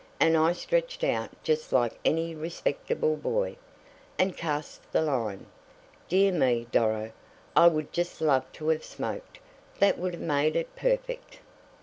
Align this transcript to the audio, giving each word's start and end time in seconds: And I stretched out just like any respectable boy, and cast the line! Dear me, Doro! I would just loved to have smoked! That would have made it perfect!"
And 0.19 0.35
I 0.35 0.53
stretched 0.53 1.03
out 1.03 1.29
just 1.43 1.71
like 1.71 1.99
any 2.03 2.33
respectable 2.33 3.15
boy, 3.15 3.55
and 4.17 4.35
cast 4.35 4.91
the 4.91 5.03
line! 5.03 5.45
Dear 6.09 6.31
me, 6.31 6.65
Doro! 6.71 7.11
I 7.55 7.67
would 7.67 7.93
just 7.93 8.19
loved 8.19 8.51
to 8.55 8.69
have 8.69 8.83
smoked! 8.83 9.37
That 9.77 9.99
would 9.99 10.13
have 10.15 10.23
made 10.23 10.55
it 10.55 10.75
perfect!" 10.75 11.37